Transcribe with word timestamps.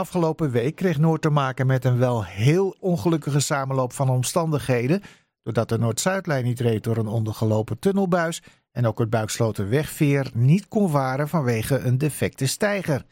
Afgelopen 0.00 0.50
week 0.50 0.76
kreeg 0.76 0.98
Noord 0.98 1.22
te 1.22 1.30
maken 1.30 1.66
met 1.66 1.84
een 1.84 1.98
wel 1.98 2.24
heel 2.24 2.76
ongelukkige 2.78 3.40
samenloop 3.40 3.92
van 3.92 4.08
omstandigheden. 4.08 5.02
Doordat 5.42 5.68
de 5.68 5.78
Noord-Zuidlijn 5.78 6.44
niet 6.44 6.60
reed 6.60 6.84
door 6.84 6.96
een 6.96 7.06
ondergelopen 7.06 7.78
tunnelbuis 7.78 8.42
en 8.72 8.86
ook 8.86 8.98
het 8.98 9.10
Buiksloterwegveer 9.10 10.30
niet 10.34 10.68
kon 10.68 10.90
varen 10.90 11.28
vanwege 11.28 11.78
een 11.78 11.98
defecte 11.98 12.46
steiger. 12.46 13.04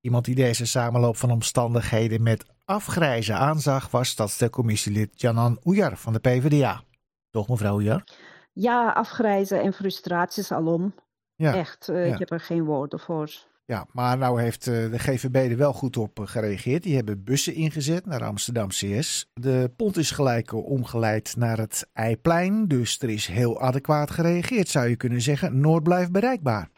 Iemand 0.00 0.24
die 0.24 0.34
deze 0.34 0.66
samenloop 0.66 1.16
van 1.16 1.30
omstandigheden 1.30 2.22
met 2.22 2.44
afgrijzen 2.64 3.36
aanzag 3.36 3.90
was 3.90 4.08
stadstelcommissielid 4.08 5.20
Janan 5.20 5.58
Oejar 5.64 5.96
van 5.96 6.12
de 6.12 6.18
PvdA. 6.18 6.82
Toch 7.30 7.48
mevrouw 7.48 7.74
Oejar? 7.74 8.04
Ja, 8.52 8.90
afgrijzen 8.90 9.62
en 9.62 9.72
frustraties 9.72 10.52
alom. 10.52 10.94
Ja. 11.34 11.54
Echt, 11.54 11.88
uh, 11.88 12.06
Ja. 12.06 12.12
ik 12.12 12.18
heb 12.18 12.30
er 12.30 12.40
geen 12.40 12.64
woorden 12.64 13.00
voor. 13.00 13.52
Ja, 13.66 13.86
maar 13.92 14.18
nou 14.18 14.40
heeft 14.40 14.66
eh, 14.66 14.90
de 14.90 14.98
GVB 14.98 15.50
er 15.50 15.56
wel 15.56 15.72
goed 15.72 15.96
op 15.96 16.18
eh, 16.18 16.26
gereageerd. 16.26 16.82
Die 16.82 16.94
hebben 16.94 17.24
bussen 17.24 17.54
ingezet 17.54 18.06
naar 18.06 18.24
Amsterdam 18.24 18.68
CS. 18.68 19.30
De 19.32 19.72
pont 19.76 19.96
is 19.96 20.10
gelijk 20.10 20.52
eh, 20.52 20.66
omgeleid 20.66 21.36
naar 21.36 21.58
het 21.58 21.90
Eiplein. 21.92 22.68
Dus 22.68 23.00
er 23.00 23.10
is 23.10 23.26
heel 23.26 23.60
adequaat 23.60 24.10
gereageerd, 24.10 24.68
zou 24.68 24.88
je 24.88 24.96
kunnen 24.96 25.20
zeggen. 25.20 25.60
Noord 25.60 25.82
blijft 25.82 26.12
bereikbaar. 26.12 26.70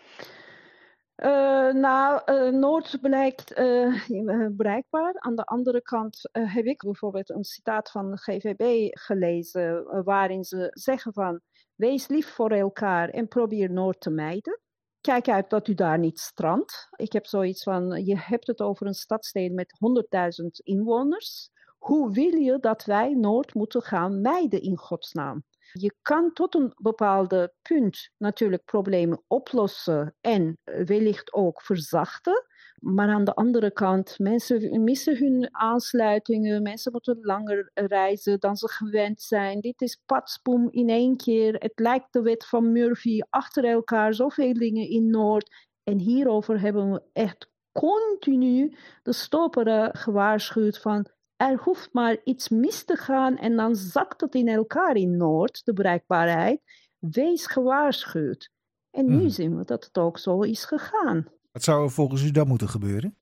Nou, 1.72 2.20
Noord 2.52 2.98
blijkt 3.00 3.54
bereikbaar. 4.56 5.14
Aan 5.18 5.36
de 5.36 5.44
andere 5.44 5.82
kant 5.82 6.28
heb 6.32 6.64
ik 6.64 6.82
bijvoorbeeld 6.82 7.30
een 7.30 7.44
citaat 7.44 7.90
van 7.90 8.10
de 8.10 8.16
GVB 8.16 8.88
gelezen, 8.98 9.84
waarin 10.04 10.44
ze 10.44 10.70
zeggen 10.70 11.12
van, 11.12 11.40
wees 11.74 12.08
lief 12.08 12.28
voor 12.28 12.50
elkaar 12.50 13.08
en 13.08 13.28
probeer 13.28 13.70
Noord 13.70 14.00
te 14.00 14.10
mijden. 14.10 14.60
Kijk 15.06 15.28
uit 15.28 15.50
dat 15.50 15.68
u 15.68 15.74
daar 15.74 15.98
niet 15.98 16.18
strandt. 16.18 16.88
Ik 16.96 17.12
heb 17.12 17.26
zoiets 17.26 17.62
van, 17.62 18.04
je 18.04 18.18
hebt 18.18 18.46
het 18.46 18.60
over 18.60 18.86
een 18.86 18.94
stadsdeel 18.94 19.52
met 19.52 19.78
100.000 20.42 20.46
inwoners. 20.62 21.50
Hoe 21.78 22.12
wil 22.12 22.32
je 22.32 22.58
dat 22.60 22.84
wij 22.84 23.14
Noord 23.14 23.54
moeten 23.54 23.82
gaan 23.82 24.20
mijden 24.20 24.62
in 24.62 24.76
godsnaam? 24.76 25.44
Je 25.72 25.94
kan 26.02 26.32
tot 26.32 26.54
een 26.54 26.72
bepaalde 26.76 27.54
punt 27.62 28.10
natuurlijk 28.16 28.64
problemen 28.64 29.22
oplossen 29.26 30.16
en 30.20 30.58
wellicht 30.64 31.32
ook 31.32 31.62
verzachten. 31.62 32.46
Maar 32.80 33.08
aan 33.08 33.24
de 33.24 33.34
andere 33.34 33.70
kant, 33.70 34.18
mensen 34.18 34.84
missen 34.84 35.16
hun 35.16 35.48
aansluitingen. 35.54 36.62
Mensen 36.62 36.92
moeten 36.92 37.18
langer 37.20 37.70
reizen 37.74 38.40
dan 38.40 38.56
ze 38.56 38.68
gewend 38.68 39.22
zijn. 39.22 39.60
Dit 39.60 39.80
is 39.80 40.02
patspoem 40.06 40.68
in 40.70 40.88
één 40.88 41.16
keer. 41.16 41.54
Het 41.54 41.72
lijkt 41.74 42.12
de 42.12 42.22
wet 42.22 42.46
van 42.46 42.72
Murphy 42.72 43.20
achter 43.30 43.64
elkaar. 43.64 44.14
Zoveel 44.14 44.52
dingen 44.52 44.88
in 44.88 45.10
Noord. 45.10 45.50
En 45.82 45.98
hierover 45.98 46.60
hebben 46.60 46.92
we 46.92 47.02
echt 47.12 47.50
continu 47.72 48.76
de 49.02 49.12
stoperen 49.12 49.94
gewaarschuwd 49.96 50.78
van 50.78 51.06
er 51.36 51.56
hoeft 51.62 51.92
maar 51.92 52.16
iets 52.24 52.48
mis 52.48 52.84
te 52.84 52.96
gaan 52.96 53.36
en 53.36 53.56
dan 53.56 53.74
zakt 53.76 54.20
het 54.20 54.34
in 54.34 54.48
elkaar 54.48 54.96
in 54.96 55.16
Noord, 55.16 55.64
de 55.64 55.72
bereikbaarheid. 55.72 56.60
Wees 56.98 57.46
gewaarschuwd. 57.46 58.50
En 58.90 59.06
nu 59.06 59.16
Mhm. 59.16 59.28
zien 59.28 59.56
we 59.56 59.64
dat 59.64 59.84
het 59.84 59.98
ook 59.98 60.18
zo 60.18 60.40
is 60.40 60.64
gegaan. 60.64 61.26
Wat 61.56 61.64
zou 61.64 61.84
er 61.84 61.90
volgens 61.90 62.22
u 62.22 62.30
dan 62.30 62.48
moeten 62.48 62.68
gebeuren? 62.68 63.16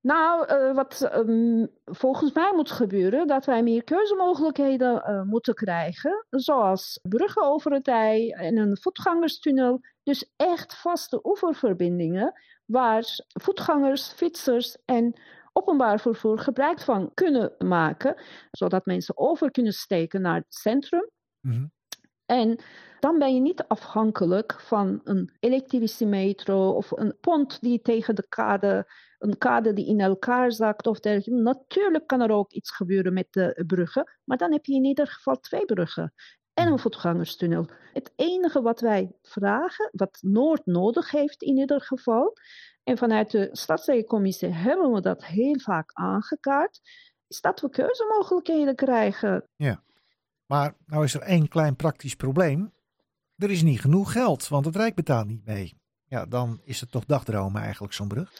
Nou, 0.00 0.46
eh, 0.46 0.74
wat 0.74 1.00
ehm, 1.00 1.66
volgens 1.84 2.32
mij 2.32 2.52
moet 2.54 2.70
gebeuren, 2.70 3.26
dat 3.26 3.44
wij 3.44 3.62
meer 3.62 3.84
keuzemogelijkheden 3.84 5.02
eh, 5.02 5.22
moeten 5.22 5.54
krijgen, 5.54 6.26
zoals 6.30 6.98
bruggen 7.02 7.42
over 7.42 7.72
het 7.72 7.88
IJ 7.88 8.30
en 8.30 8.56
een 8.56 8.78
voetgangerstunnel. 8.80 9.80
Dus 10.02 10.32
echt 10.36 10.74
vaste 10.74 11.20
oeververbindingen 11.22 12.32
waar 12.64 13.04
voetgangers, 13.40 14.12
fietsers 14.12 14.76
en 14.84 15.20
openbaar 15.52 16.00
vervoer 16.00 16.38
gebruik 16.38 16.80
van 16.80 17.10
kunnen 17.14 17.54
maken, 17.58 18.22
zodat 18.50 18.86
mensen 18.86 19.18
over 19.18 19.50
kunnen 19.50 19.72
steken 19.72 20.20
naar 20.20 20.36
het 20.36 20.54
centrum. 20.54 21.10
Mhm. 21.40 21.66
En 22.26 22.58
dan 23.00 23.18
ben 23.18 23.34
je 23.34 23.40
niet 23.40 23.64
afhankelijk 23.68 24.60
van 24.60 25.00
een 25.04 25.30
elektrische 25.40 26.06
metro 26.06 26.70
of 26.70 26.90
een 26.90 27.16
pont 27.20 27.60
die 27.60 27.82
tegen 27.82 28.14
de 28.14 28.26
kade, 28.28 28.92
een 29.18 29.38
kade 29.38 29.72
die 29.72 29.86
in 29.86 30.00
elkaar 30.00 30.52
zakt 30.52 30.86
of 30.86 31.00
dergelijke. 31.00 31.42
Natuurlijk 31.42 32.06
kan 32.06 32.20
er 32.20 32.30
ook 32.30 32.52
iets 32.52 32.70
gebeuren 32.70 33.12
met 33.12 33.26
de 33.30 33.64
bruggen, 33.66 34.12
maar 34.24 34.36
dan 34.36 34.52
heb 34.52 34.64
je 34.64 34.74
in 34.74 34.84
ieder 34.84 35.06
geval 35.06 35.40
twee 35.40 35.64
bruggen 35.64 36.12
en 36.54 36.72
een 36.72 36.78
voetgangerstunnel. 36.78 37.66
Het 37.92 38.12
enige 38.16 38.62
wat 38.62 38.80
wij 38.80 39.12
vragen, 39.22 39.90
wat 39.92 40.18
Noord 40.20 40.66
nodig 40.66 41.10
heeft 41.10 41.42
in 41.42 41.56
ieder 41.56 41.80
geval, 41.80 42.36
en 42.84 42.98
vanuit 42.98 43.30
de 43.30 43.48
stadsdeelcommissie 43.52 44.48
hebben 44.48 44.92
we 44.92 45.00
dat 45.00 45.24
heel 45.24 45.58
vaak 45.58 45.90
aangekaart, 45.92 46.80
is 47.26 47.40
dat 47.40 47.60
we 47.60 47.70
keuzemogelijkheden 47.70 48.74
krijgen. 48.74 49.48
Maar 50.46 50.74
nou 50.86 51.04
is 51.04 51.14
er 51.14 51.20
één 51.20 51.48
klein 51.48 51.76
praktisch 51.76 52.14
probleem. 52.14 52.72
Er 53.36 53.50
is 53.50 53.62
niet 53.62 53.80
genoeg 53.80 54.12
geld, 54.12 54.48
want 54.48 54.64
het 54.64 54.76
Rijk 54.76 54.94
betaalt 54.94 55.26
niet 55.26 55.44
mee. 55.44 55.82
Ja, 56.04 56.26
dan 56.26 56.60
is 56.64 56.80
het 56.80 56.90
toch 56.90 57.04
dagdromen 57.04 57.62
eigenlijk 57.62 57.92
zo'n 57.92 58.08
brug. 58.08 58.32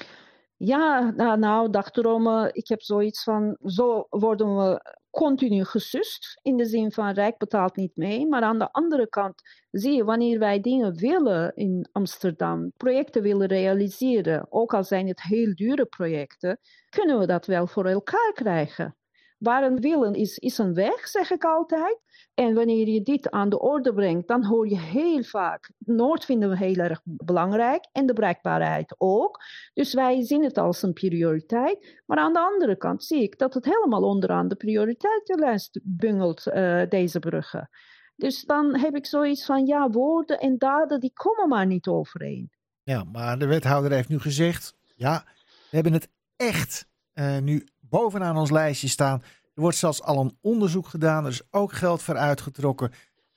Ja, 0.57 1.13
nou, 1.17 1.39
nou 1.39 1.71
dagdromen, 1.71 2.55
ik 2.55 2.69
heb 2.69 2.83
zoiets 2.83 3.23
van, 3.23 3.57
zo 3.65 4.07
worden 4.11 4.57
we 4.57 4.97
continu 5.11 5.65
gesust, 5.65 6.39
in 6.43 6.57
de 6.57 6.65
zin 6.65 6.93
van 6.93 7.13
Rijk 7.13 7.39
betaalt 7.39 7.77
niet 7.77 7.97
mee. 7.97 8.27
Maar 8.27 8.43
aan 8.43 8.59
de 8.59 8.73
andere 8.73 9.09
kant 9.09 9.43
zie 9.71 9.97
je, 9.97 10.05
wanneer 10.05 10.39
wij 10.39 10.61
dingen 10.61 10.95
willen 10.95 11.55
in 11.55 11.89
Amsterdam, 11.93 12.73
projecten 12.77 13.23
willen 13.23 13.47
realiseren, 13.47 14.47
ook 14.49 14.75
al 14.75 14.85
zijn 14.85 15.09
het 15.09 15.23
heel 15.23 15.55
dure 15.55 15.87
projecten, 15.87 16.59
kunnen 16.89 17.19
we 17.19 17.27
dat 17.27 17.47
wel 17.47 17.67
voor 17.67 17.87
elkaar 17.87 18.33
krijgen. 18.33 18.97
Waar 19.45 19.63
een 19.63 19.81
willen 19.81 20.15
is, 20.15 20.39
is 20.39 20.59
een 20.59 20.75
weg, 20.75 21.09
zeg 21.09 21.31
ik 21.31 21.45
altijd. 21.45 21.99
En 22.35 22.55
wanneer 22.55 22.89
je 22.89 23.03
dit 23.03 23.31
aan 23.31 23.49
de 23.49 23.61
orde 23.61 23.95
brengt, 23.95 24.29
dan 24.29 24.45
hoor 24.45 24.69
je 24.69 24.79
heel 24.79 25.23
vaak, 25.23 25.71
Noord 25.79 26.25
vinden 26.25 26.49
we 26.49 26.57
heel 26.57 26.77
erg 26.77 27.01
belangrijk 27.05 27.87
en 27.93 28.07
de 28.07 28.13
bereikbaarheid 28.13 28.95
ook. 28.99 29.41
Dus 29.75 29.95
wij 29.95 30.23
zien 30.23 30.45
het 30.45 30.59
als 30.59 30.83
een 30.83 30.93
prioriteit. 30.93 32.03
Maar 32.07 32.19
aan 32.19 32.33
de 32.33 32.41
andere 32.41 32.77
kant 32.77 33.05
zie 33.05 33.23
ik 33.23 33.39
dat 33.39 33.55
het 33.55 33.65
helemaal 33.65 34.03
onderaan 34.03 34.49
de 34.49 34.55
prioriteitenlijst 34.55 35.81
bungelt, 35.83 36.47
eh, 36.47 36.83
deze 36.89 37.19
bruggen. 37.19 37.71
Dus 38.17 38.45
dan 38.45 38.79
heb 38.79 38.95
ik 38.95 39.07
zoiets 39.07 39.45
van, 39.45 39.67
ja, 39.67 39.91
woorden 39.91 40.39
en 40.39 40.59
daden, 40.59 41.01
die 41.01 41.13
komen 41.13 41.49
maar 41.49 41.67
niet 41.67 41.87
overeen. 41.87 42.51
Ja, 42.83 43.05
maar 43.05 43.39
de 43.39 43.47
wethouder 43.47 43.93
heeft 43.93 44.09
nu 44.09 44.19
gezegd: 44.19 44.77
ja, 44.97 45.25
we 45.71 45.77
hebben 45.77 45.93
het 45.93 46.09
echt 46.37 46.89
eh, 47.13 47.39
nu 47.39 47.67
bovenaan 48.01 48.37
ons 48.37 48.51
lijstje 48.51 48.89
staan. 48.89 49.23
Er 49.55 49.61
wordt 49.61 49.77
zelfs 49.77 50.03
al 50.03 50.21
een 50.21 50.39
onderzoek 50.41 50.87
gedaan. 50.87 51.25
Er 51.25 51.31
is 51.31 51.43
ook 51.51 51.73
geld 51.73 52.03
voor 52.03 52.17
uitgetrokken. 52.17 52.91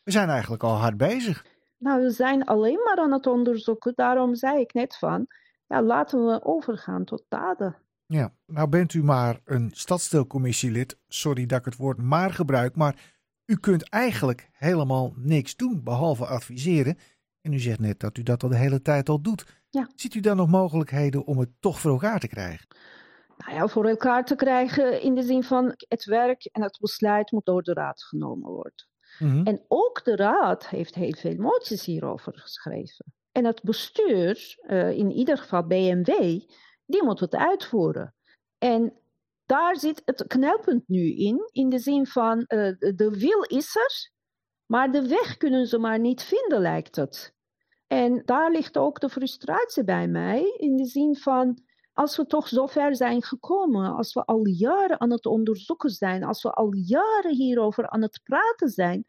We 0.03 0.12
zijn 0.12 0.29
eigenlijk 0.29 0.63
al 0.63 0.75
hard 0.75 0.97
bezig. 0.97 1.45
Nou, 1.78 2.01
we 2.03 2.12
zijn 2.12 2.45
alleen 2.45 2.79
maar 2.85 2.97
aan 2.97 3.12
het 3.12 3.28
onderzoeken. 3.28 3.94
Daarom 3.95 4.35
zei 4.35 4.59
ik 4.59 4.73
net 4.73 4.97
van, 4.97 5.28
ja, 5.68 5.81
laten 5.81 6.25
we 6.25 6.45
overgaan 6.45 7.03
tot 7.03 7.23
daden. 7.29 7.75
Ja, 8.06 8.34
nou 8.45 8.68
bent 8.68 8.94
u 8.94 9.03
maar 9.03 9.40
een 9.45 9.72
stadsdeelcommissielid. 9.73 10.97
Sorry 11.07 11.45
dat 11.45 11.59
ik 11.59 11.66
het 11.66 11.75
woord 11.75 11.97
maar 11.97 12.34
gebruik, 12.34 12.75
maar 12.75 13.13
u 13.45 13.56
kunt 13.56 13.89
eigenlijk 13.89 14.50
helemaal 14.51 15.13
niks 15.16 15.56
doen 15.56 15.84
behalve 15.84 16.25
adviseren. 16.25 16.97
En 17.41 17.53
u 17.53 17.59
zegt 17.59 17.79
net 17.79 18.00
dat 18.00 18.18
u 18.18 18.24
dat 18.24 18.44
al 18.44 18.50
de 18.50 18.56
hele 18.56 18.81
tijd 18.81 19.09
al 19.09 19.22
doet. 19.22 19.45
Ja. 19.69 19.89
Ziet 19.95 20.13
u 20.13 20.19
dan 20.19 20.38
nog 20.38 20.50
mogelijkheden 20.50 21.25
om 21.25 21.38
het 21.38 21.50
toch 21.59 21.79
voor 21.79 21.91
elkaar 21.91 22.19
te 22.19 22.28
krijgen? 22.28 22.68
Nou 23.38 23.53
ja, 23.53 23.68
voor 23.68 23.86
elkaar 23.86 24.25
te 24.25 24.36
krijgen 24.36 25.02
in 25.02 25.16
de 25.16 25.22
zin 25.22 25.44
van 25.44 25.74
het 25.88 26.06
werk 26.06 26.46
en 26.46 26.62
het 26.62 26.78
besluit 26.80 27.31
moet 27.31 27.46
door 27.46 27.64
de 27.64 27.74
raad 27.74 28.03
genomen 28.03 28.52
worden. 28.52 28.88
Mhm. 29.20 29.46
En 29.46 29.66
ook 29.68 30.03
de 30.03 30.16
raad 30.16 30.68
heeft 30.68 30.96
heel 30.96 31.14
veel 31.14 31.36
moties 31.36 31.86
hierover 31.86 32.40
geschreven. 32.40 33.06
En 33.31 33.46
het 33.46 33.64
bestuur, 33.64 34.58
eh, 34.62 34.92
in 34.92 35.12
ieder 35.12 35.38
geval 35.38 35.68
BMW, 35.68 36.09
die 36.86 37.03
moet 37.03 37.20
het 37.20 37.36
uitvoeren. 37.36 38.16
En 38.58 38.94
daar 39.45 39.78
zit 39.78 40.01
het 40.06 40.28
knelpunt 40.28 40.88
nu 40.88 41.16
in, 41.16 41.50
in 41.51 41.69
de 41.69 41.80
zin 41.80 42.07
van 42.07 42.44
eh, 42.44 42.74
de 42.78 43.16
wil 43.19 43.42
is 43.42 43.75
er, 43.75 44.12
maar 44.66 44.92
de 44.92 45.07
weg 45.07 45.38
kunnen 45.38 45.68
ze 45.68 45.78
maar 45.78 46.00
niet 46.00 46.24
vinden, 46.24 46.62
lijkt 46.62 46.95
het. 46.95 47.36
En 47.88 48.22
daar 48.25 48.51
ligt 48.51 48.78
ook 48.78 49.00
de 49.00 49.10
frustratie 49.10 49.84
bij 49.84 50.07
mij, 50.07 50.54
in 50.57 50.75
de 50.75 50.86
zin 50.86 51.16
van 51.16 51.62
als 51.98 52.18
we 52.18 52.26
toch 52.26 52.48
zo 52.48 52.66
ver 52.66 52.96
zijn 52.96 53.24
gekomen, 53.24 53.96
als 53.96 54.14
we 54.14 54.26
al 54.26 54.46
jaren 54.46 55.00
aan 55.00 55.12
het 55.12 55.26
onderzoeken 55.26 55.90
zijn, 55.90 56.24
als 56.24 56.44
we 56.44 56.52
al 56.52 56.74
jaren 56.74 57.36
hierover 57.36 57.90
aan 57.90 58.02
het 58.02 58.20
praten 58.24 58.70
zijn, 58.70 59.06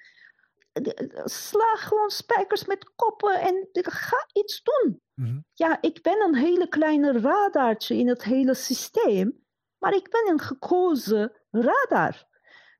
sla 1.24 1.74
gewoon 1.74 2.10
spijkers 2.10 2.64
met 2.64 2.92
koppen 2.94 3.40
en 3.40 3.68
ga 3.72 4.26
iets 4.32 4.62
doen. 4.62 5.00
Mhm. 5.14 5.40
Ja, 5.54 5.78
ik 5.80 6.02
ben 6.02 6.22
een 6.22 6.34
hele 6.34 6.68
kleine 6.68 7.20
radartje 7.20 7.96
in 7.96 8.08
het 8.08 8.24
hele 8.24 8.54
systeem, 8.54 9.44
maar 9.78 9.94
ik 9.94 10.10
ben 10.10 10.30
een 10.30 10.40
gekozen 10.40 11.32
radar. 11.50 12.26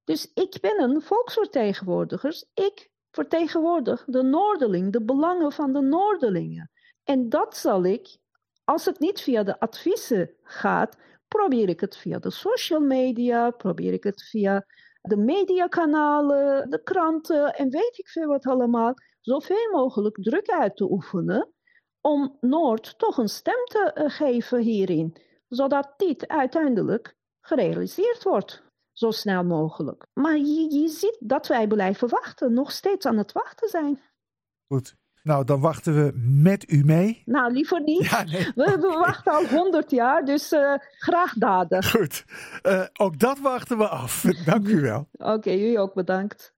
Dus 0.05 0.31
ik 0.35 0.59
ben 0.61 0.83
een 0.83 1.03
volksvertegenwoordiger. 1.03 2.45
Ik 2.55 2.91
vertegenwoordig 3.11 4.05
de 4.07 4.23
Noorderling, 4.23 4.93
de 4.93 5.05
belangen 5.05 5.53
van 5.53 5.73
de 5.73 5.81
Noorderlingen. 5.81 6.71
En 7.05 7.29
dat 7.29 7.57
zal 7.57 7.85
ik, 7.85 8.19
als 8.69 8.85
het 8.85 8.99
niet 8.99 9.21
via 9.21 9.43
de 9.43 9.61
adviezen 9.61 10.31
gaat, 10.43 10.97
probeer 11.29 11.69
ik 11.69 11.81
het 11.81 11.97
via 11.97 12.19
de 12.19 12.31
social 12.31 12.81
media, 12.81 13.51
probeer 13.51 13.93
ik 13.93 14.05
het 14.05 14.23
via 14.23 14.67
de 15.01 15.17
mediakanalen, 15.17 16.71
de 16.71 16.83
kranten 16.83 17.55
en 17.55 17.71
weet 17.71 17.99
ik 17.99 18.09
veel 18.09 18.27
wat 18.27 18.47
allemaal, 18.47 18.95
zoveel 19.21 19.71
mogelijk 19.73 20.23
druk 20.23 20.49
uit 20.49 20.77
te 20.77 20.91
oefenen 20.91 21.53
om 22.01 22.37
Noord 22.41 22.99
toch 22.99 23.19
een 23.19 23.29
stem 23.29 23.65
te 23.65 23.91
eh, 23.95 24.11
geven 24.11 24.61
hierin, 24.61 25.17
zodat 25.49 25.95
dit 25.97 26.29
uiteindelijk 26.29 27.17
gerealiseerd 27.41 28.23
wordt, 28.23 28.63
zo 28.93 29.11
snel 29.11 29.45
mogelijk. 29.45 30.07
Maar 30.15 30.37
je, 30.37 30.75
je 30.75 30.89
ziet 30.89 31.17
dat 31.21 31.47
wij 31.47 31.67
blijven 31.67 32.09
wachten, 32.09 32.53
nog 32.53 32.73
steeds 32.73 33.07
aan 33.07 33.19
het 33.19 33.33
wachten 33.33 33.69
zijn. 33.69 34.01
Goed. 34.67 34.97
Nou, 35.23 35.45
dan 35.45 35.61
wachten 35.61 35.95
we 35.95 36.13
met 36.43 36.73
u 36.73 36.85
mee. 36.85 37.23
Nou, 37.25 37.53
liever 37.53 37.83
niet. 37.83 38.05
Ja, 38.05 38.23
nee. 38.25 38.53
we, 38.55 38.77
we, 38.81 38.97
wachten 39.07 39.33
al 39.33 39.47
honderd 39.47 39.91
jaar, 39.91 40.25
dus 40.25 40.53
uh, 40.53 40.75
graag 40.99 41.33
daden. 41.35 41.85
Goed. 41.85 42.25
Uh, 42.63 42.83
ook 42.93 43.19
dat 43.19 43.39
wachten 43.39 43.79
we 43.79 43.89
af. 43.89 44.25
Dank 44.45 44.69
u 44.69 44.81
wel. 44.81 45.09
Oké, 45.13 45.33
okay, 45.33 45.71
u 45.71 45.75
ook 45.75 45.95
bedankt. 45.95 46.57